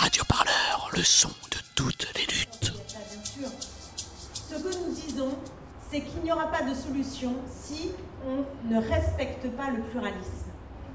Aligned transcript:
Radio 0.00 0.24
Parleur, 0.24 0.88
le 0.94 1.02
son 1.02 1.28
de 1.28 1.58
toutes 1.74 2.08
les 2.16 2.22
luttes. 2.22 2.72
Ce 4.32 4.54
que 4.54 4.78
nous 4.78 4.94
disons, 4.94 5.28
c'est 5.90 6.00
qu'il 6.00 6.22
n'y 6.22 6.32
aura 6.32 6.46
pas 6.46 6.62
de 6.62 6.72
solution 6.74 7.34
si 7.46 7.92
on 8.26 8.46
ne 8.72 8.80
respecte 8.80 9.46
pas 9.58 9.68
le 9.68 9.82
pluralisme. 9.82 10.48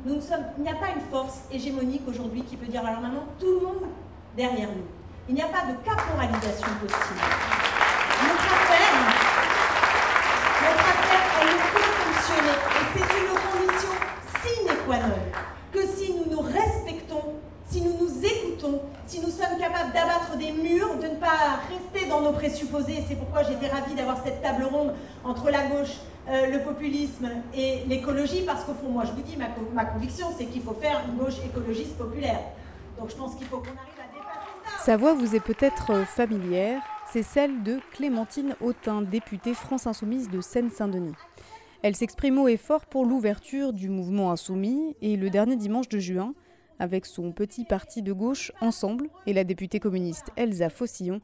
Nous 0.06 0.20
sommes, 0.20 0.46
il 0.58 0.64
n'y 0.64 0.70
a 0.72 0.76
pas 0.76 0.90
une 0.96 1.06
force 1.12 1.42
hégémonique 1.52 2.02
aujourd'hui 2.08 2.42
qui 2.46 2.58
peut 2.58 2.66
dire 2.66 2.84
alors 2.84 3.00
maintenant 3.00 3.28
tout 3.40 3.60
le 3.60 3.68
monde 3.68 3.84
derrière 4.36 4.70
nous. 4.70 4.88
Il 5.30 5.36
n'y 5.36 5.42
a 5.44 5.50
pas 5.50 5.68
de 5.68 5.78
caporalisation 5.86 6.68
possible. 6.82 7.22
Notre 8.24 8.54
affaire, 8.56 8.98
notre 10.64 10.90
affaire, 10.90 11.26
elle 11.42 11.54
ne 11.54 11.60
peut 11.74 11.90
fonctionner. 12.02 12.58
Et 12.74 12.86
c'est 12.96 13.10
une 13.22 13.38
condition 13.52 13.94
sine 14.42 14.74
qua 14.88 14.98
non 14.98 15.22
que 15.72 15.86
si 15.86 16.05
écoutons, 18.36 18.82
si 19.08 19.20
nous 19.20 19.30
sommes 19.30 19.58
capables 19.60 19.94
d'abattre 19.94 20.38
des 20.38 20.52
murs, 20.52 20.98
de 20.98 21.08
ne 21.08 21.16
pas 21.16 21.60
rester 21.70 22.08
dans 22.10 22.22
nos 22.22 22.32
présupposés, 22.32 23.04
c'est 23.08 23.16
pourquoi 23.16 23.44
j'étais 23.44 23.68
ravie 23.68 23.96
d'avoir 23.96 24.24
cette 24.24 24.42
table 24.42 24.64
ronde 24.64 24.94
entre 25.24 25.50
la 25.50 25.66
gauche, 25.68 25.98
euh, 26.28 26.48
le 26.48 26.64
populisme 26.64 27.30
et 27.54 27.84
l'écologie, 27.88 28.44
parce 28.46 28.64
qu'au 28.64 28.74
fond, 28.74 28.90
moi 28.90 29.04
je 29.06 29.12
vous 29.12 29.22
dis, 29.22 29.38
ma, 29.38 29.48
ma 29.74 29.86
conviction, 29.86 30.28
c'est 30.38 30.46
qu'il 30.46 30.62
faut 30.62 30.74
faire 30.74 31.02
une 31.08 31.18
gauche 31.18 31.36
écologiste 31.46 31.98
populaire. 31.98 32.40
Donc 33.00 33.10
je 33.10 33.16
pense 33.16 33.36
qu'il 33.36 33.48
faut 33.48 33.58
qu'on 33.58 33.66
arrive 33.66 34.00
à 34.00 34.14
dépasser 34.14 34.78
ça. 34.78 34.84
Sa 34.84 34.98
voix 34.98 35.14
vous 35.14 35.36
est 35.36 35.40
peut-être 35.40 36.06
familière, 36.06 36.82
c'est 37.12 37.24
celle 37.24 37.64
de 37.64 37.80
Clémentine 37.92 38.56
Autain, 38.62 39.02
députée 39.02 39.54
France 39.54 39.88
Insoumise 39.88 40.30
de 40.30 40.42
Seine-Saint-Denis. 40.42 41.16
Elle 41.82 41.96
s'exprime 41.96 42.40
haut 42.40 42.48
et 42.48 42.58
fort 42.58 42.88
pour 42.88 43.06
l'ouverture 43.06 43.72
du 43.72 43.90
mouvement 43.90 44.32
insoumis 44.32 44.96
et 45.02 45.18
le 45.18 45.30
dernier 45.30 45.56
dimanche 45.56 45.88
de 45.88 46.00
juin, 46.00 46.34
avec 46.80 47.06
son 47.06 47.32
petit 47.32 47.66
parti 47.66 48.02
de 48.02 48.14
gauche 48.14 48.52
Ensemble 48.62 49.10
et 49.26 49.34
la 49.34 49.44
députée 49.44 49.80
communiste 49.80 50.32
Elsa 50.36 50.70
Fossillon, 50.70 51.22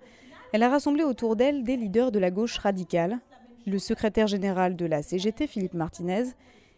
elle 0.54 0.64
a 0.64 0.70
rassemblé 0.70 1.04
autour 1.04 1.36
d'elle 1.36 1.64
des 1.64 1.78
leaders 1.78 2.12
de 2.12 2.20
la 2.20 2.32
gauche 2.32 2.58
radicale, 2.58 3.20
le 3.66 3.80
secrétaire 3.80 4.28
général 4.28 4.76
de 4.76 4.86
la 4.86 5.02
CGT 5.02 5.48
Philippe 5.48 5.74
Martinez 5.74 6.26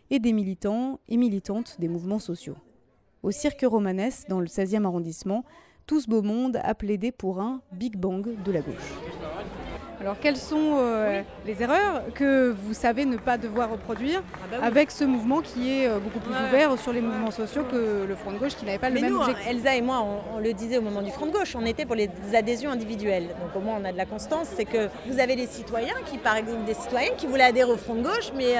et 0.09 0.19
des 0.19 0.33
militants 0.33 0.99
et 1.07 1.17
militantes 1.17 1.77
des 1.79 1.87
mouvements 1.87 2.19
sociaux. 2.19 2.57
Au 3.23 3.31
Cirque 3.31 3.65
Romanès, 3.65 4.25
dans 4.27 4.39
le 4.39 4.47
16e 4.47 4.85
arrondissement, 4.85 5.43
tout 5.87 6.01
ce 6.01 6.09
beau 6.09 6.21
monde 6.21 6.59
a 6.61 6.75
plaidé 6.75 7.11
pour 7.11 7.39
un 7.39 7.61
Big 7.71 7.97
Bang 7.97 8.41
de 8.43 8.51
la 8.51 8.61
gauche. 8.61 9.02
Alors 10.01 10.17
quelles 10.19 10.37
sont 10.37 10.77
euh, 10.79 11.21
les 11.45 11.61
erreurs 11.61 12.01
que 12.13 12.51
vous 12.51 12.73
savez 12.73 13.05
ne 13.05 13.15
pas 13.17 13.37
devoir 13.37 13.69
reproduire 13.71 14.21
Ah 14.33 14.37
bah 14.51 14.57
oui. 14.59 14.67
avec 14.67 14.91
ce 14.91 15.03
mouvement 15.05 15.39
qui 15.41 15.71
est 15.79 15.87
euh, 15.87 15.99
beaucoup 15.99 16.19
plus 16.19 16.33
Ouais. 16.33 16.39
ouvert 16.49 16.77
sur 16.79 16.91
les 16.91 16.99
mouvements 17.01 17.31
sociaux 17.31 17.63
que 17.71 18.05
le 18.07 18.15
Front 18.15 18.31
de 18.31 18.37
gauche 18.37 18.55
qui 18.55 18.65
n'avait 18.65 18.79
pas 18.79 18.89
le 18.89 18.99
même 18.99 19.11
nous, 19.11 19.17
hein, 19.21 19.27
objectif 19.29 19.47
Elsa 19.49 19.75
et 19.75 19.81
moi, 19.81 20.01
on, 20.03 20.37
on 20.37 20.39
le 20.39 20.51
disait 20.53 20.77
au 20.77 20.81
moment 20.81 21.01
du 21.01 21.11
Front 21.11 21.27
de 21.27 21.31
gauche, 21.31 21.55
on 21.55 21.65
était 21.65 21.85
pour 21.85 21.95
les 21.95 22.09
adhésions 22.33 22.71
individuelles. 22.71 23.27
Donc 23.41 23.55
au 23.55 23.59
moins 23.59 23.77
on 23.81 23.85
a 23.85 23.91
de 23.91 23.97
la 23.97 24.05
constance, 24.05 24.47
c'est 24.55 24.65
que 24.65 24.89
vous 25.07 25.19
avez 25.19 25.35
des 25.35 25.47
citoyens 25.47 25.93
qui, 26.11 26.17
par 26.17 26.35
exemple, 26.35 26.65
des 26.65 26.73
citoyens 26.73 27.11
qui 27.17 27.27
voulaient 27.27 27.43
adhérer 27.43 27.71
au 27.71 27.77
Front 27.77 27.95
de 27.95 28.01
gauche, 28.03 28.31
mais 28.35 28.55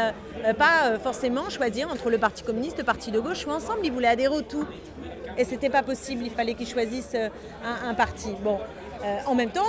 euh, 0.46 0.54
pas 0.54 0.98
forcément 1.04 1.50
choisir 1.50 1.90
entre 1.92 2.10
le 2.10 2.20
Parti 2.20 2.44
communiste, 2.44 2.78
le 2.78 2.84
Parti 2.84 3.12
de 3.12 3.20
gauche 3.20 3.46
ou 3.48 3.50
ensemble, 3.52 3.80
ils 3.84 3.92
voulaient 3.92 4.08
adhérer 4.08 4.36
au 4.36 4.42
tout. 4.44 4.66
Et 5.38 5.46
c'était 5.46 5.72
pas 5.72 5.82
possible, 5.82 6.24
il 6.24 6.32
fallait 6.32 6.54
qu'ils 6.54 6.68
choisissent 6.68 7.16
un, 7.16 7.90
un 7.90 7.94
parti. 7.96 8.30
Bon. 8.44 8.60
Euh, 9.04 9.18
en 9.26 9.36
même 9.36 9.50
temps, 9.50 9.66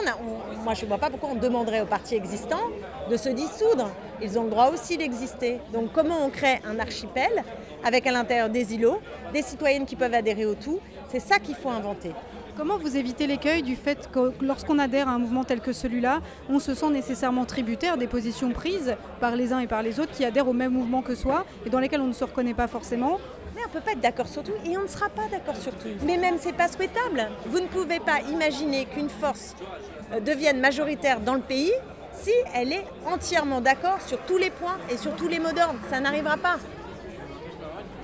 moi 0.63 0.75
je 0.75 0.83
ne 0.83 0.89
vois 0.89 0.99
pas 0.99 1.11
pourquoi 1.11 1.31
on 1.31 1.35
demanderait 1.35 1.81
aux 1.81 1.87
partis 1.87 2.15
existants 2.15 2.71
de 3.11 3.17
se 3.17 3.29
dissoudre. 3.29 3.91
Ils 4.23 4.39
ont 4.39 4.45
le 4.45 4.51
droit 4.51 4.71
aussi 4.73 4.97
d'exister. 4.97 5.59
Donc 5.73 5.93
comment 5.93 6.25
on 6.25 6.31
crée 6.31 6.61
un 6.65 6.79
archipel 6.79 7.43
avec 7.85 8.07
à 8.07 8.13
l'intérieur 8.13 8.49
des 8.49 8.75
îlots, 8.75 9.01
des 9.33 9.43
citoyennes 9.43 9.87
qui 9.87 9.97
peuvent 9.97 10.15
adhérer 10.15 10.47
au 10.47 10.55
tout? 10.55 10.79
C'est 11.11 11.21
ça 11.21 11.39
qu'il 11.39 11.57
faut 11.57 11.69
inventer. 11.69 12.13
Comment 12.57 12.79
vous 12.79 12.97
évitez 12.97 13.27
l'écueil 13.27 13.65
du 13.65 13.75
fait 13.75 14.09
que 14.13 14.33
lorsqu'on 14.41 14.79
adhère 14.79 15.09
à 15.09 15.13
un 15.13 15.19
mouvement 15.19 15.43
tel 15.43 15.61
que 15.61 15.73
celui-là, 15.73 16.21
on 16.49 16.61
se 16.61 16.73
sent 16.73 16.91
nécessairement 16.91 17.45
tributaire 17.45 17.97
des 17.97 18.07
positions 18.07 18.53
prises 18.53 18.95
par 19.19 19.35
les 19.35 19.53
uns 19.53 19.59
et 19.59 19.67
par 19.67 19.83
les 19.83 19.99
autres 19.99 20.13
qui 20.13 20.25
adhèrent 20.25 20.47
au 20.47 20.53
même 20.53 20.71
mouvement 20.71 21.03
que 21.03 21.17
soi 21.17 21.45
et 21.67 21.71
dans 21.71 21.81
lesquelles 21.81 22.01
on 22.01 22.07
ne 22.07 22.13
se 22.13 22.23
reconnaît 22.23 22.55
pas 22.55 22.69
forcément? 22.69 23.19
Mais 23.55 23.61
on 23.65 23.69
ne 23.69 23.73
peut 23.73 23.81
pas 23.81 23.93
être 23.93 24.01
d'accord 24.01 24.29
sur 24.29 24.43
tout 24.43 24.53
et 24.65 24.77
on 24.77 24.83
ne 24.83 24.89
sera 24.89 25.09
pas 25.09 25.29
d'accord 25.31 25.57
sur 25.57 25.73
tout. 25.73 25.89
Mais 26.05 26.17
même 26.17 26.37
c'est 26.39 26.53
pas 26.53 26.69
souhaitable. 26.69 27.29
Vous 27.47 27.61
ne 27.61 27.67
pouvez 27.67 28.01
pas 28.01 28.21
imaginer 28.31 28.87
qu'une 28.87 29.09
force 29.09 29.55
euh, 30.13 30.21
devienne 30.21 30.61
majoritaire 30.61 31.21
dans 31.21 31.35
le 31.35 31.41
pays 31.41 31.73
si 32.13 32.33
elle 32.55 32.73
est 32.73 32.85
entièrement 33.07 33.61
d'accord 33.61 34.01
sur 34.01 34.19
tous 34.27 34.39
les 34.39 34.51
points 34.51 34.79
et 34.91 34.97
sur 34.97 35.15
tous 35.15 35.29
les 35.29 35.39
mots 35.39 35.53
d'ordre. 35.53 35.79
Ça 35.91 36.01
n'arrivera 36.01 36.37
pas. 36.37 36.59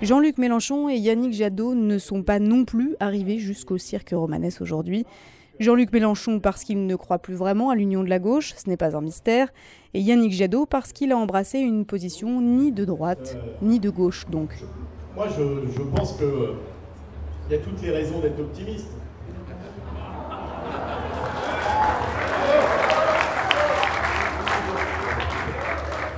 Jean-Luc 0.03 0.39
Mélenchon 0.39 0.89
et 0.89 0.97
Yannick 0.97 1.35
Jadot 1.35 1.75
ne 1.75 1.99
sont 1.99 2.23
pas 2.23 2.39
non 2.39 2.65
plus 2.65 2.97
arrivés 3.01 3.39
jusqu'au 3.39 3.77
cirque 3.77 4.11
romanesque 4.13 4.63
aujourd'hui. 4.63 5.05
Jean-Luc 5.59 5.93
Mélenchon 5.93 6.41
parce 6.41 6.65
qu'il 6.65 6.87
ne 6.87 6.97
croit 6.97 7.19
plus 7.19 7.35
vraiment 7.35 7.69
à 7.69 7.75
l'union 7.75 8.03
de 8.03 8.09
la 8.09 8.19
gauche, 8.19 8.55
ce 8.57 8.67
n'est 8.71 8.79
pas 8.79 8.97
un 8.97 9.03
mystère, 9.03 9.53
et 9.93 10.01
Yannick 10.01 10.33
Jadot 10.33 10.65
parce 10.65 10.95
qu'il 10.95 11.13
a 11.13 11.19
embrassé 11.19 11.59
une 11.59 11.85
position 11.85 12.41
ni 12.41 12.73
de 12.73 12.87
droite, 12.87 13.37
ni 13.61 13.79
de 13.79 13.91
gauche 13.91 14.25
donc. 14.31 14.55
Moi, 15.17 15.27
je, 15.37 15.71
je 15.77 15.83
pense 15.83 16.13
qu'il 16.15 16.27
y 17.51 17.55
a 17.55 17.59
toutes 17.59 17.83
les 17.83 17.91
raisons 17.91 18.21
d'être 18.21 18.39
optimiste. 18.41 18.89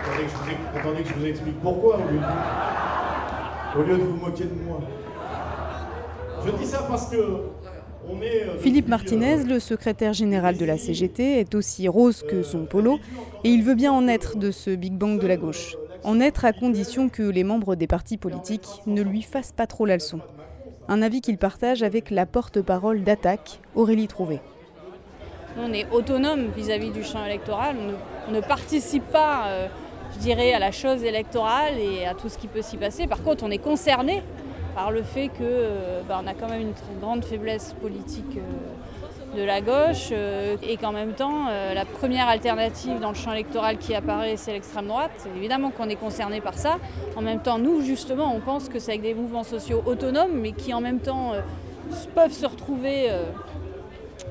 Attendez 0.04 0.24
que, 0.24 0.30
je 0.30 0.36
vous, 0.36 0.50
ex- 0.50 0.78
attendez 0.78 1.02
que 1.02 1.08
je 1.08 1.14
vous 1.14 1.26
explique 1.26 1.60
pourquoi, 1.60 1.96
au 1.96 2.10
lieu, 2.12 2.18
de 2.18 2.24
vous, 2.24 3.80
au 3.80 3.82
lieu 3.84 3.96
de 3.98 4.02
vous 4.02 4.16
moquer 4.16 4.44
de 4.44 4.54
moi. 4.66 4.80
Je 6.44 6.50
dis 6.52 6.66
ça 6.66 6.84
parce 6.88 7.08
que 7.08 7.16
euh, 7.16 8.58
Philippe 8.58 8.86
depuis, 8.86 8.90
Martinez, 8.90 9.40
euh, 9.40 9.44
le 9.44 9.60
secrétaire 9.60 10.12
général 10.12 10.56
de 10.56 10.64
la 10.64 10.76
CGT, 10.76 11.38
est 11.40 11.54
aussi 11.54 11.86
rose 11.88 12.24
que 12.28 12.42
son 12.42 12.64
polo 12.64 12.98
et 13.44 13.48
il 13.50 13.62
veut 13.62 13.76
bien 13.76 13.92
en 13.92 14.08
être 14.08 14.36
de 14.36 14.50
ce 14.50 14.70
Big 14.70 14.92
Bang 14.94 15.20
de 15.20 15.26
la 15.26 15.36
gauche. 15.36 15.76
En 16.04 16.18
être 16.18 16.44
à 16.44 16.52
condition 16.52 17.08
que 17.08 17.22
les 17.22 17.44
membres 17.44 17.76
des 17.76 17.86
partis 17.86 18.16
politiques 18.16 18.82
ne 18.86 19.02
lui 19.02 19.22
fassent 19.22 19.52
pas 19.52 19.68
trop 19.68 19.86
la 19.86 19.94
leçon. 19.94 20.20
Un 20.88 21.00
avis 21.00 21.20
qu'il 21.20 21.38
partage 21.38 21.84
avec 21.84 22.10
la 22.10 22.26
porte-parole 22.26 23.04
d'Attaque, 23.04 23.60
Aurélie 23.76 24.08
Trouvé. 24.08 24.40
On 25.56 25.72
est 25.72 25.88
autonome 25.92 26.48
vis-à-vis 26.56 26.90
du 26.90 27.04
champ 27.04 27.24
électoral. 27.24 27.76
On 28.28 28.32
ne, 28.32 28.40
participe 28.40 29.04
pas, 29.12 29.46
euh, 29.46 29.68
je 30.14 30.18
dirais, 30.18 30.52
à 30.52 30.58
la 30.58 30.72
chose 30.72 31.04
électorale 31.04 31.78
et 31.78 32.04
à 32.04 32.14
tout 32.14 32.28
ce 32.28 32.36
qui 32.36 32.48
peut 32.48 32.62
s'y 32.62 32.78
passer. 32.78 33.06
Par 33.06 33.22
contre, 33.22 33.44
on 33.44 33.50
est 33.50 33.58
concerné 33.58 34.24
par 34.74 34.90
le 34.90 35.02
fait 35.02 35.28
que 35.28 35.42
euh, 35.42 36.02
bah, 36.08 36.20
a 36.26 36.34
quand 36.34 36.48
même 36.48 36.62
une 36.62 36.98
grande 37.00 37.24
faiblesse 37.24 37.76
politique 37.80 38.38
euh, 38.38 39.01
de 39.36 39.42
la 39.42 39.60
gauche 39.60 40.08
euh, 40.12 40.56
et 40.62 40.76
qu'en 40.76 40.92
même 40.92 41.12
temps, 41.12 41.46
euh, 41.48 41.74
la 41.74 41.84
première 41.84 42.28
alternative 42.28 43.00
dans 43.00 43.10
le 43.10 43.14
champ 43.14 43.32
électoral 43.32 43.78
qui 43.78 43.94
apparaît, 43.94 44.36
c'est 44.36 44.52
l'extrême 44.52 44.86
droite. 44.86 45.26
Évidemment 45.36 45.70
qu'on 45.70 45.88
est 45.88 45.96
concerné 45.96 46.40
par 46.40 46.54
ça. 46.54 46.78
En 47.16 47.22
même 47.22 47.40
temps, 47.40 47.58
nous, 47.58 47.82
justement, 47.82 48.34
on 48.34 48.40
pense 48.40 48.68
que 48.68 48.78
c'est 48.78 48.92
avec 48.92 49.02
des 49.02 49.14
mouvements 49.14 49.44
sociaux 49.44 49.82
autonomes, 49.86 50.32
mais 50.34 50.52
qui 50.52 50.74
en 50.74 50.80
même 50.80 51.00
temps 51.00 51.32
euh, 51.32 51.40
peuvent 52.14 52.32
se 52.32 52.46
retrouver. 52.46 53.08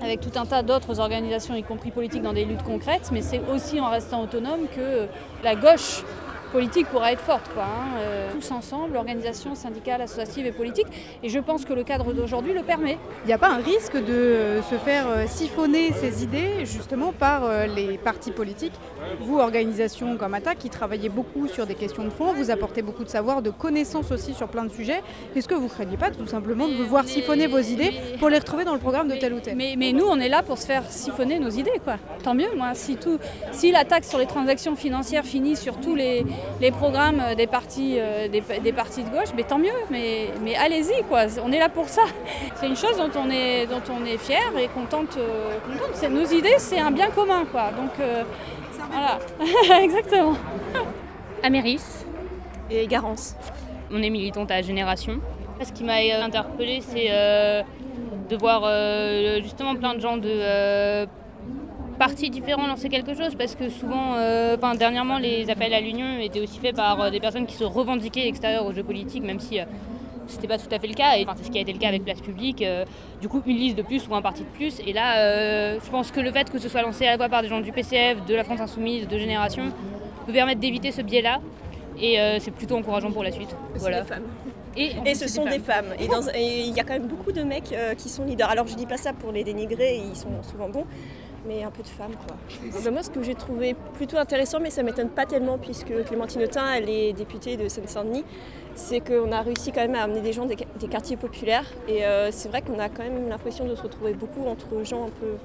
avec 0.02 0.20
tout 0.20 0.32
un 0.40 0.46
tas 0.46 0.64
d'autres 0.64 1.00
organisations, 1.00 1.54
y 1.54 1.64
compris 1.64 1.92
politiques, 1.92 2.24
dans 2.24 2.34
des 2.34 2.46
luttes 2.46 2.64
concrètes, 2.64 3.10
mais 3.12 3.22
c'est 3.22 3.42
aussi 3.54 3.80
en 3.80 3.90
restant 3.90 4.24
autonome 4.24 4.68
que 4.76 5.06
la 5.44 5.56
gauche 5.56 6.04
politique 6.52 6.88
pourra 6.88 7.12
être 7.12 7.22
forte. 7.22 7.50
Quoi, 7.54 7.64
hein. 7.64 7.98
Euh, 8.00 8.30
tous 8.32 8.52
ensemble, 8.52 8.98
organisations 8.98 9.56
syndicales, 9.56 10.02
associatives 10.02 10.46
et 10.46 10.52
politiques. 10.52 10.88
Et 11.24 11.30
je 11.30 11.40
pense 11.40 11.66
que 11.66 11.74
le 11.74 11.84
cadre 11.84 12.14
d'aujourd'hui 12.14 12.54
le 12.54 12.64
permet. 12.64 12.98
Il 13.24 13.28
n'y 13.28 13.34
a 13.34 13.38
pas 13.38 13.50
un 13.50 13.62
risque 13.62 13.96
de 13.96 14.14
euh, 14.14 14.62
se 14.64 14.76
faire 14.76 15.08
euh, 15.08 15.26
siphonner 15.28 15.94
ces 15.94 16.24
idées 16.24 16.66
justement 16.66 17.12
par 17.14 17.42
les 17.76 17.98
partis 17.98 18.32
politiques 18.32 18.74
Vous, 19.22 19.40
organisation 19.40 20.18
comme 20.18 20.34
Attaque, 20.34 20.60
qui 20.60 20.70
travaillez 20.70 21.10
beaucoup 21.10 21.48
sur 21.48 21.66
des 21.66 21.76
questions 21.76 22.04
de 22.04 22.10
fond, 22.10 22.34
vous 22.34 22.52
apportez 22.52 22.82
beaucoup 22.82 23.04
de 23.04 23.10
savoir, 23.10 23.42
de 23.42 23.50
connaissances 23.50 24.12
aussi 24.12 24.34
sur 24.34 24.48
plein 24.48 24.64
de 24.64 24.72
sujets. 24.72 25.02
Est-ce 25.36 25.48
que 25.48 25.56
vous 25.56 25.66
ne 25.66 25.70
craignez 25.70 25.98
pas 25.98 26.12
tout 26.12 26.28
simplement 26.28 26.68
de 26.68 26.74
vous 26.74 26.86
voir 26.86 27.06
siphonner 27.06 27.48
vos 27.48 27.60
idées 27.60 27.94
pour 28.20 28.30
les 28.30 28.40
retrouver 28.40 28.66
dans 28.66 28.74
le 28.74 28.80
programme 28.80 29.08
de 29.08 29.16
tel 29.16 29.34
ou 29.34 29.40
tel? 29.40 29.56
Mais, 29.56 29.76
mais 29.78 29.94
nous, 29.94 30.06
on 30.06 30.20
est 30.20 30.30
là 30.30 30.44
pour 30.44 30.58
se 30.58 30.66
faire 30.66 30.84
siphonner 30.90 31.40
nos 31.40 31.50
idées, 31.50 31.80
quoi. 31.84 31.96
Tant 32.24 32.34
mieux, 32.34 32.50
moi. 32.56 32.74
Si, 32.74 32.96
tout, 32.96 33.20
si 33.52 33.72
la 33.72 33.86
taxe 33.86 34.10
sur 34.10 34.20
les 34.20 34.28
transactions 34.28 34.76
financières 34.76 35.26
finit 35.26 35.56
sur 35.56 35.80
tous 35.80 35.96
les, 35.96 36.26
les 36.60 36.72
programmes 36.72 37.22
des 37.38 37.48
partis, 37.48 37.96
euh, 37.98 38.28
des, 38.28 38.42
des 38.60 38.74
partis 38.74 39.04
de 39.04 39.10
gauche, 39.10 39.30
mais 39.36 39.44
tant 39.44 39.58
mieux. 39.58 39.70
Mais, 39.90 40.30
mais 40.44 40.56
allez-y, 40.56 41.04
quoi. 41.10 41.22
On 41.44 41.52
est 41.52 41.60
là 41.60 41.70
pour 41.70 41.88
ça. 41.90 42.04
C'est 42.56 42.68
une 42.68 42.76
chose 42.76 42.98
dont 42.98 43.10
on 43.20 43.30
est, 43.30 43.66
dont 43.68 43.82
on 43.92 44.06
est 44.06 44.18
fier 44.18 44.40
et 44.60 44.68
contente. 44.68 45.18
euh, 45.18 45.58
contente. 45.66 45.92
C'est- 45.94 46.10
Nos 46.10 46.26
idées, 46.26 46.56
c'est 46.58 46.80
un 46.80 46.92
bien 46.92 47.10
commun, 47.10 47.46
quoi. 47.52 47.72
Donc, 47.72 47.92
euh, 48.00 48.24
voilà. 48.92 49.20
Exactement. 49.84 50.36
Améris 51.44 51.82
et 52.70 52.86
Garance. 52.88 53.36
On 53.92 54.02
est 54.02 54.10
militante 54.10 54.52
à 54.52 54.62
Génération. 54.62 55.20
Ce 55.64 55.72
qui 55.72 55.84
m'a 55.84 55.98
euh, 56.00 56.24
interpellée, 56.24 56.82
c'est 56.82 57.08
euh, 57.10 57.62
de 58.30 58.36
voir 58.38 58.62
euh, 58.66 59.42
justement 59.42 59.76
plein 59.76 59.94
de 59.96 60.00
gens 60.00 60.18
de 60.18 61.06
euh, 62.02 62.08
partis 62.08 62.30
différents 62.30 62.68
lancer 62.68 62.90
quelque 62.90 63.14
chose 63.14 63.36
parce 63.36 63.56
que 63.56 63.70
souvent, 63.70 64.16
euh, 64.16 64.56
enfin, 64.58 64.76
dernièrement, 64.76 65.20
les 65.20 65.50
appels 65.50 65.74
à 65.74 65.80
l'union 65.80 66.20
étaient 66.20 66.42
aussi 66.42 66.60
faits 66.60 66.76
par 66.76 67.00
euh, 67.00 67.10
des 67.10 67.20
personnes 67.20 67.46
qui 67.46 67.56
se 67.56 67.64
revendiquaient 67.64 68.28
extérieures 68.28 68.66
aux 68.66 68.74
jeux 68.74 68.84
politiques, 68.84 69.24
même 69.24 69.40
si 69.40 69.60
euh, 69.60 69.66
c'était 70.28 70.48
pas 70.48 70.58
tout 70.58 70.74
à 70.74 70.80
fait 70.80 70.88
le 70.88 70.94
cas, 70.94 71.18
et 71.18 71.26
c'est 71.38 71.46
ce 71.46 71.52
qui 71.52 71.58
a 71.58 71.62
été 71.62 71.74
le 71.74 71.80
cas 71.80 71.90
avec 71.90 72.04
Place 72.04 72.22
Publique. 72.22 72.64
du 73.22 73.28
coup, 73.28 73.42
une 73.46 73.58
liste 73.58 73.78
de 73.78 73.82
plus 73.82 74.08
ou 74.08 74.16
un 74.16 74.22
parti 74.22 74.44
de 74.44 74.48
plus. 74.58 74.80
Et 74.88 74.94
là, 74.94 75.76
je 75.78 75.90
pense 75.90 76.10
que 76.12 76.22
le 76.22 76.32
fait 76.32 76.50
que 76.50 76.58
ce 76.58 76.70
soit 76.70 76.82
lancé 76.84 77.06
à 77.06 77.12
la 77.12 77.18
fois 77.18 77.28
par 77.28 77.42
des 77.42 77.50
gens 77.50 77.60
du 77.60 77.74
PCF, 77.74 78.26
de 78.26 78.36
la 78.36 78.46
France 78.46 78.62
Insoumise, 78.62 79.10
de 79.10 79.18
Génération, 79.18 79.64
peut 80.26 80.32
permettre 80.32 80.62
d'éviter 80.62 80.92
ce 80.94 81.02
biais-là. 81.02 81.42
Et 82.00 82.18
c'est 82.40 82.52
plutôt 82.52 82.78
encourageant 82.78 83.12
pour 83.12 83.24
la 83.24 83.32
suite. 83.32 83.54
Voilà. 83.76 84.06
femmes. 84.06 84.24
Et, 84.78 85.16
ce 85.16 85.28
sont 85.28 85.44
des 85.44 85.60
femmes. 85.60 85.94
Et 86.00 86.62
il 86.62 86.74
y 86.74 86.80
a 86.80 86.84
quand 86.84 86.94
même 86.94 87.08
beaucoup 87.08 87.34
de 87.34 87.44
mecs 87.44 87.76
qui 87.98 88.08
sont 88.08 88.24
leaders. 88.24 88.50
Alors 88.50 88.68
je 88.68 88.76
dis 88.76 88.86
pas 88.86 88.98
ça 88.98 89.12
pour 89.12 89.34
les 89.34 89.44
dénigrer, 89.44 89.98
ils 89.98 90.16
sont 90.16 90.42
souvent 90.50 90.70
bons 90.70 90.86
mais 91.48 91.64
un 91.64 91.72
peu 91.72 91.84
de 91.84 91.88
femmes 91.88 92.16
quoi. 92.28 92.36
Bah, 92.84 92.92
moi 92.92 93.04
ce 93.04 93.10
que 93.10 93.22
j'ai 93.24 93.36
trouvé 93.36 93.76
plutôt 93.94 94.18
intéressant, 94.18 94.60
mais 94.60 94.70
ça 94.70 94.84
m'étonne 94.84 95.10
pas 95.10 95.26
tellement 95.26 95.58
puisque 95.58 95.92
Clémentine 96.06 96.44
Autain 96.44 96.74
elle 96.74 96.90
est 96.90 97.14
députée 97.14 97.58
de 97.58 97.68
Seine-Saint-Denis, 97.68 98.26
c'est 98.76 99.00
qu'on 99.00 99.32
a 99.32 99.42
réussi 99.42 99.72
quand 99.72 99.82
même 99.82 99.96
à 99.96 100.04
amener 100.04 100.22
des 100.22 100.34
gens 100.34 100.46
des, 100.46 100.56
quartiers 100.88 101.18
populaires. 101.18 101.66
Et 101.88 102.06
euh, 102.06 102.32
c'est 102.32 102.50
vrai 102.50 102.62
qu'on 102.62 102.80
a 102.80 102.90
quand 102.90 103.04
même 103.04 103.28
l'impression 103.30 103.66
de 103.66 103.76
se 103.76 103.82
retrouver 103.82 104.14
beaucoup 104.14 104.46
entre 104.46 104.84
gens 104.84 105.06
un 105.06 105.10
peu 105.10 105.38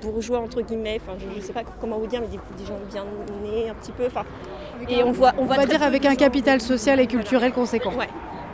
bourgeois 0.00 0.38
entre 0.38 0.62
guillemets, 0.62 1.00
enfin 1.02 1.16
je, 1.18 1.36
ne 1.36 1.42
sais 1.42 1.52
pas 1.52 1.62
comment 1.80 1.98
vous 1.98 2.06
dire, 2.06 2.20
mais 2.20 2.28
des, 2.28 2.66
gens 2.66 2.78
bien 2.90 3.04
nés 3.42 3.68
un 3.68 3.74
petit 3.74 3.92
peu, 3.92 4.06
enfin. 4.06 4.24
Et 4.88 5.02
on 5.02 5.12
voit 5.12 5.32
on, 5.38 5.44
va 5.44 5.66
dire 5.66 5.82
avec 5.82 6.06
un 6.06 6.14
capital 6.14 6.60
social 6.60 7.00
et 7.00 7.06
culturel 7.06 7.52
conséquent. 7.52 7.92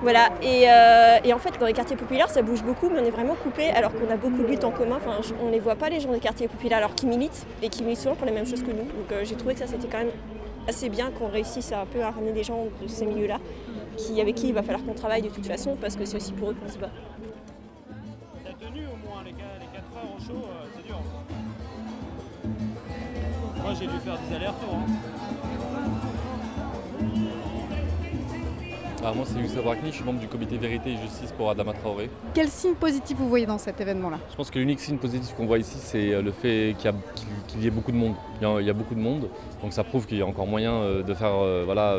Voilà, 0.02 0.28
euh, 0.42 1.18
et, 1.24 1.32
en 1.32 1.38
fait, 1.38 1.58
dans 1.58 1.66
les 1.66 1.72
quartiers 1.72 1.96
populaires, 1.96 2.28
ça 2.28 2.42
bouge 2.42 2.62
beaucoup, 2.62 2.90
mais 2.90 3.00
on 3.00 3.04
est 3.04 3.10
vraiment 3.10 3.34
coupé, 3.34 3.70
alors 3.70 3.92
qu'on 3.92 4.10
a 4.10 4.16
beaucoup 4.16 4.42
de 4.42 4.46
luttes 4.46 4.64
en 4.64 4.70
commun. 4.70 4.96
Enfin, 4.96 5.18
on 5.42 5.46
ne 5.46 5.52
les 5.52 5.58
voit 5.58 5.74
pas, 5.74 5.88
les 5.88 6.00
gens 6.00 6.12
des 6.12 6.20
quartiers 6.20 6.48
populaires, 6.48 6.78
alors 6.78 6.94
qu'ils 6.94 7.08
militent, 7.08 7.46
et 7.62 7.68
qui 7.68 7.82
militent 7.82 8.00
souvent 8.00 8.14
pour 8.14 8.26
les 8.26 8.32
mêmes 8.32 8.46
choses 8.46 8.62
que 8.62 8.70
nous. 8.70 8.84
Donc 8.84 9.10
euh, 9.12 9.24
j'ai 9.24 9.36
trouvé 9.36 9.54
que 9.54 9.60
ça, 9.60 9.66
c'était 9.66 9.88
quand 9.88 9.98
même 9.98 10.10
assez 10.68 10.90
bien 10.90 11.10
qu'on 11.10 11.28
réussisse 11.28 11.72
un 11.72 11.86
peu 11.86 12.02
à 12.02 12.10
ramener 12.10 12.32
des 12.32 12.44
gens 12.44 12.66
de 12.82 12.88
ces 12.88 13.06
milieux-là, 13.06 13.38
qui, 13.96 14.20
avec 14.20 14.34
qui 14.34 14.48
il 14.48 14.54
va 14.54 14.62
falloir 14.62 14.84
qu'on 14.84 14.94
travaille 14.94 15.22
de 15.22 15.28
toute 15.28 15.46
façon, 15.46 15.76
parce 15.80 15.96
que 15.96 16.04
c'est 16.04 16.16
aussi 16.16 16.32
pour 16.32 16.50
eux 16.50 16.54
qu'on 16.54 16.70
se 16.70 16.78
bat. 16.78 16.90
La 18.44 18.52
tenue, 18.52 18.86
au 18.86 19.08
moins, 19.08 19.22
les, 19.24 19.32
4 19.32 19.40
heures 19.96 20.10
au 20.14 20.20
chaud, 20.20 20.44
euh, 20.44 20.66
c'est 20.76 20.86
dur. 20.86 21.00
Moi, 23.62 23.74
j'ai 23.80 23.86
dû 23.86 23.98
faire 23.98 24.18
des 24.28 24.36
allers-retours. 24.36 24.74
Hein. 24.74 25.15
Moi 29.14 29.24
c'est 29.26 29.38
Youssef 29.38 29.62
Brakni, 29.62 29.90
je 29.90 29.96
suis 29.96 30.04
membre 30.04 30.20
du 30.20 30.26
comité 30.26 30.56
Vérité 30.56 30.90
et 30.90 30.96
Justice 30.96 31.32
pour 31.32 31.50
Adama 31.50 31.72
Traoré. 31.72 32.10
Quel 32.34 32.48
signe 32.48 32.74
positif 32.74 33.16
vous 33.16 33.28
voyez 33.28 33.46
dans 33.46 33.58
cet 33.58 33.80
événement-là? 33.80 34.18
Je 34.30 34.36
pense 34.36 34.50
que 34.50 34.58
l'unique 34.58 34.80
signe 34.80 34.98
positif 34.98 35.34
qu'on 35.36 35.46
voit 35.46 35.58
ici 35.58 35.76
c'est 35.78 36.12
euh, 36.12 36.22
le 36.22 36.32
fait 36.32 36.74
qu'il 36.78 37.62
y, 37.62 37.66
ait 37.66 37.70
beaucoup 37.70 37.92
de 37.92 37.96
monde. 37.96 38.14
Il 38.40 38.66
y, 38.66 38.70
a, 38.70 38.72
beaucoup 38.72 38.94
de 38.94 39.00
monde, 39.00 39.28
donc 39.62 39.72
ça 39.72 39.84
prouve 39.84 40.06
qu'il 40.06 40.18
y 40.18 40.22
a 40.22 40.26
encore 40.26 40.46
moyen 40.46 40.72
euh, 40.72 41.02
de 41.02 41.14
faire 41.14 41.34
euh, 41.34 41.62
voilà, 41.64 41.96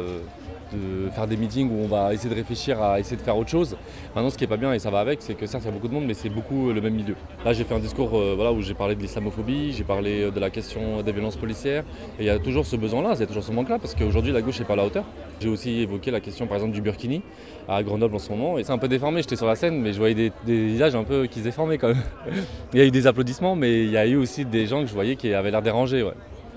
de 0.74 1.10
faire 1.12 1.28
des 1.28 1.38
meetings 1.38 1.70
où 1.70 1.84
on 1.84 1.88
va 1.88 2.14
essayer 2.14 2.30
de 2.30 2.36
réfléchir 2.36 2.82
à 2.82 3.00
essayer 3.00 3.18
de 3.18 3.22
faire 3.22 3.38
autre 3.38 3.50
chose. 3.50 3.76
Maintenant, 4.16 4.30
ce 4.30 4.38
qui 4.38 4.44
est 4.44 4.48
pas 4.48 4.58
bien, 4.58 4.74
et 4.74 4.80
ça 4.80 4.90
va 4.90 5.00
avec, 5.00 5.22
c'est 5.22 5.34
que 5.34 5.46
certes, 5.46 5.64
il 5.64 5.68
y 5.68 5.70
a 5.70 5.74
beaucoup 5.74 5.88
de 5.88 5.94
monde, 5.94 6.06
mais 6.06 6.14
c'est 6.14 6.30
beaucoup 6.30 6.72
le 6.72 6.82
même 6.82 6.94
milieu. 6.94 7.16
Là, 7.46 7.54
j'ai 7.54 7.64
fait 7.64 7.76
un 7.76 7.80
discours 7.80 8.18
euh, 8.18 8.34
voilà, 8.36 8.52
où 8.52 8.62
j'ai 8.62 8.74
parlé 8.74 8.96
de 8.96 9.02
l'islamophobie, 9.02 9.74
j'ai 9.74 9.84
parlé 9.84 10.24
euh, 10.24 10.32
de 10.32 10.40
la 10.40 10.50
question 10.50 11.02
des 11.02 11.12
violences 11.12 11.36
policières. 11.36 11.84
Et 12.20 12.24
il 12.24 12.26
y 12.26 12.30
a 12.30 12.40
toujours 12.40 12.66
ce 12.66 12.76
besoin-là, 12.76 13.12
il 13.16 13.20
y 13.20 13.24
a 13.24 13.28
toujours 13.28 13.44
ce 13.44 13.52
manque-là, 13.52 13.80
parce 13.80 13.96
qu'aujourd'hui, 13.96 14.32
la 14.32 14.42
gauche 14.42 14.60
n'est 14.60 14.66
pas 14.66 14.74
à 14.74 14.78
la 14.78 14.86
hauteur. 14.86 15.06
J'ai 15.40 15.50
aussi 15.50 15.82
évoqué 15.82 16.12
la 16.12 16.20
question, 16.20 16.48
par 16.48 16.58
exemple, 16.58 16.74
du 16.74 16.82
Burkini 16.82 17.22
à 17.68 17.84
Grenoble 17.84 18.16
en 18.16 18.20
ce 18.20 18.30
moment. 18.30 18.58
Et 18.58 18.64
c'est 18.64 18.72
un 18.72 18.78
peu 18.78 18.88
déformé, 18.88 19.22
j'étais 19.22 19.36
sur 19.36 19.48
la 19.48 19.56
scène, 19.56 19.82
mais 19.82 19.94
je 19.94 19.98
voyais 20.00 20.16
des, 20.16 20.32
visages 20.46 20.96
un 20.96 21.04
peu 21.04 21.28
qui 21.28 21.40
se 21.40 21.44
déformaient 21.46 21.78
quand 21.78 21.90
même. 21.90 22.04
il 22.74 22.80
y 22.80 22.82
a 22.82 22.86
eu 22.86 22.92
des 22.92 23.08
applaudissements, 23.08 23.56
mais 23.56 23.84
il 23.84 23.92
y 23.92 23.98
a 23.98 24.06
eu 24.06 24.16
aussi 24.16 24.46
des 24.46 24.66
gens 24.66 24.82
que 24.82 24.88
je 24.88 24.94
voyais 24.94 25.16
qui 25.16 25.34
avaient 25.34 25.52
l'air 25.52 25.62
dérangés. 25.62 26.04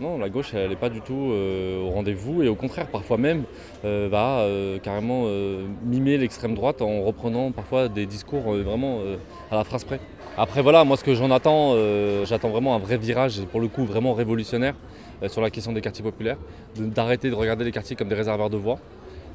Non, 0.00 0.16
la 0.16 0.30
gauche, 0.30 0.54
elle 0.54 0.70
n'est 0.70 0.76
pas 0.76 0.88
du 0.88 1.02
tout 1.02 1.28
euh, 1.30 1.78
au 1.82 1.90
rendez-vous 1.90 2.42
et 2.42 2.48
au 2.48 2.54
contraire, 2.54 2.86
parfois 2.86 3.18
même, 3.18 3.44
euh, 3.84 4.08
va 4.10 4.38
euh, 4.38 4.78
carrément 4.78 5.26
mimer 5.84 6.16
l'extrême 6.16 6.54
droite 6.54 6.80
en 6.80 7.02
reprenant 7.02 7.52
parfois 7.52 7.88
des 7.88 8.06
discours 8.06 8.54
vraiment 8.54 9.00
à 9.50 9.56
la 9.56 9.64
phrase 9.64 9.84
près. 9.84 10.00
Après, 10.38 10.62
voilà, 10.62 10.84
moi, 10.84 10.96
ce 10.96 11.04
que 11.04 11.14
j'en 11.14 11.30
attends, 11.30 11.74
j'attends 12.24 12.48
vraiment 12.48 12.74
un 12.74 12.78
vrai 12.78 12.96
virage, 12.96 13.42
pour 13.50 13.60
le 13.60 13.68
coup, 13.68 13.84
vraiment 13.84 14.14
révolutionnaire 14.14 14.74
sur 15.28 15.42
la 15.42 15.50
question 15.50 15.72
des 15.72 15.82
quartiers 15.82 16.04
populaires, 16.04 16.38
d'arrêter 16.76 17.28
de 17.28 17.34
regarder 17.34 17.64
les 17.64 17.72
quartiers 17.72 17.96
comme 17.96 18.08
des 18.08 18.14
réservoirs 18.14 18.48
de 18.48 18.56
voix 18.56 18.78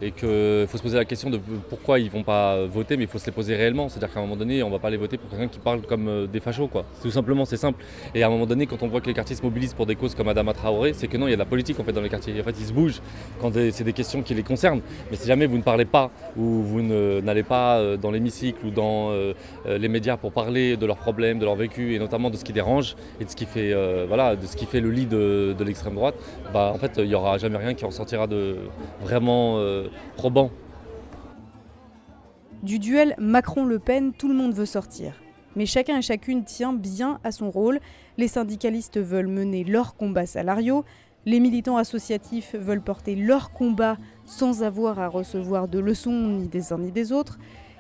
et 0.01 0.11
qu'il 0.11 0.67
faut 0.67 0.77
se 0.77 0.81
poser 0.81 0.97
la 0.97 1.05
question 1.05 1.29
de 1.29 1.39
pourquoi 1.69 1.99
ils 1.99 2.09
vont 2.09 2.23
pas 2.23 2.65
voter, 2.65 2.97
mais 2.97 3.03
il 3.03 3.09
faut 3.09 3.17
se 3.17 3.25
les 3.25 3.31
poser 3.31 3.55
réellement. 3.55 3.87
C'est-à-dire 3.89 4.13
qu'à 4.13 4.19
un 4.19 4.23
moment 4.23 4.35
donné, 4.35 4.61
on 4.63 4.69
va 4.69 4.79
pas 4.79 4.89
les 4.89 4.97
voter 4.97 5.17
pour 5.17 5.29
quelqu'un 5.29 5.47
qui 5.47 5.59
parle 5.59 5.81
comme 5.81 6.07
euh, 6.07 6.27
des 6.27 6.39
fachos, 6.39 6.67
quoi. 6.67 6.85
Tout 7.01 7.11
simplement, 7.11 7.45
c'est 7.45 7.57
simple. 7.57 7.83
Et 8.13 8.23
à 8.23 8.27
un 8.27 8.29
moment 8.29 8.45
donné, 8.45 8.65
quand 8.65 8.81
on 8.83 8.87
voit 8.87 9.01
que 9.01 9.07
les 9.07 9.13
quartiers 9.13 9.35
se 9.35 9.43
mobilisent 9.43 9.73
pour 9.73 9.85
des 9.85 9.95
causes 9.95 10.15
comme 10.15 10.27
Adama 10.27 10.53
Traoré, 10.53 10.93
c'est 10.93 11.07
que 11.07 11.17
non, 11.17 11.27
il 11.27 11.31
y 11.31 11.33
a 11.33 11.37
de 11.37 11.41
la 11.41 11.45
politique 11.45 11.79
en 11.79 11.83
fait 11.83 11.93
dans 11.93 12.01
les 12.01 12.09
quartiers. 12.09 12.39
En 12.39 12.43
fait, 12.43 12.55
ils 12.59 12.65
se 12.65 12.73
bougent 12.73 13.01
quand 13.39 13.53
c'est 13.71 13.83
des 13.83 13.93
questions 13.93 14.21
qui 14.21 14.33
les 14.33 14.43
concernent. 14.43 14.81
Mais 15.09 15.17
si 15.17 15.27
jamais 15.27 15.45
vous 15.45 15.57
ne 15.57 15.63
parlez 15.63 15.85
pas 15.85 16.11
ou 16.35 16.61
vous 16.61 16.81
n'allez 16.81 17.43
pas 17.43 17.77
euh, 17.77 17.97
dans 17.97 18.11
l'hémicycle 18.11 18.65
ou 18.65 18.71
dans 18.71 19.11
euh, 19.11 19.33
les 19.65 19.87
médias 19.87 20.17
pour 20.17 20.31
parler 20.31 20.77
de 20.77 20.85
leurs 20.85 20.97
problèmes, 20.97 21.39
de 21.39 21.45
leur 21.45 21.55
vécu 21.55 21.95
et 21.95 21.99
notamment 21.99 22.29
de 22.29 22.35
ce 22.35 22.43
qui 22.43 22.53
dérange 22.53 22.95
et 23.19 23.25
de 23.25 23.29
ce 23.29 23.35
qui 23.35 23.45
fait, 23.45 23.73
voilà, 24.07 24.35
de 24.35 24.45
ce 24.45 24.55
qui 24.55 24.65
fait 24.65 24.81
le 24.81 24.91
lit 24.91 25.05
de, 25.05 25.55
l'extrême 25.65 25.95
droite, 25.95 26.15
bah 26.53 26.71
en 26.73 26.77
fait, 26.77 26.91
il 26.97 27.07
n'y 27.07 27.15
aura 27.15 27.37
jamais 27.37 27.57
rien 27.57 27.73
qui 27.73 27.85
en 27.85 27.91
sortira 27.91 28.27
de 28.27 28.57
vraiment 29.01 29.59
probant. 30.15 30.51
Du 32.63 32.79
duel 32.79 33.15
Macron-Le 33.17 33.79
Pen, 33.79 34.13
tout 34.13 34.27
le 34.27 34.33
monde 34.33 34.53
veut 34.53 34.65
sortir. 34.65 35.13
Mais 35.55 35.65
chacun 35.65 35.97
et 35.97 36.01
chacune 36.01 36.43
tient 36.43 36.73
bien 36.73 37.19
à 37.23 37.31
son 37.31 37.49
rôle. 37.49 37.79
Les 38.17 38.27
syndicalistes 38.27 38.99
veulent 38.99 39.27
mener 39.27 39.63
leurs 39.63 39.95
combats 39.95 40.25
salariaux, 40.25 40.83
les 41.25 41.39
militants 41.39 41.77
associatifs 41.77 42.53
veulent 42.53 42.83
porter 42.83 43.15
leur 43.15 43.51
combat 43.51 43.97
sans 44.25 44.61
avoir 44.61 44.99
à 44.99 45.07
recevoir 45.07 45.67
de 45.67 45.79
leçons 45.79 46.11
ni 46.11 46.47
des 46.47 46.71
uns 46.71 46.77
ni 46.77 46.91
des 46.91 47.11
autres. 47.11 47.39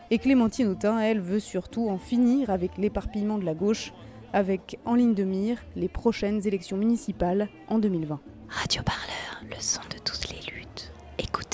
Et 0.09 0.17
Clémentine 0.17 0.67
Autain, 0.67 0.99
elle, 0.99 1.19
veut 1.19 1.39
surtout 1.39 1.89
en 1.89 1.97
finir 1.97 2.49
avec 2.49 2.77
l'éparpillement 2.77 3.37
de 3.37 3.45
la 3.45 3.53
gauche, 3.53 3.93
avec 4.33 4.79
en 4.85 4.95
ligne 4.95 5.13
de 5.13 5.23
mire 5.23 5.63
les 5.75 5.89
prochaines 5.89 6.45
élections 6.47 6.77
municipales 6.77 7.47
en 7.67 7.77
2020. 7.77 8.19
Radio 8.49 8.81
Parleur, 8.83 9.43
le 9.47 9.59
son 9.59 9.81
de 9.91 9.99
toutes 10.03 10.29
les. 10.29 10.34